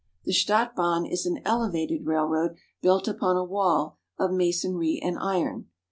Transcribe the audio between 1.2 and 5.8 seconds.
an elevated railroad built upon a wall of masonry and iron.